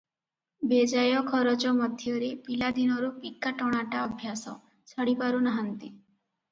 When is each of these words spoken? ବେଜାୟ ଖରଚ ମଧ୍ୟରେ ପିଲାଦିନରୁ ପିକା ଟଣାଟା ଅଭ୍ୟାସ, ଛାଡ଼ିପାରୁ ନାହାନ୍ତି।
ବେଜାୟ 0.69 1.11
ଖରଚ 1.27 1.73
ମଧ୍ୟରେ 1.81 2.31
ପିଲାଦିନରୁ 2.47 3.13
ପିକା 3.21 3.55
ଟଣାଟା 3.63 4.03
ଅଭ୍ୟାସ, 4.09 4.57
ଛାଡ଼ିପାରୁ 4.95 5.45
ନାହାନ୍ତି। 5.51 5.97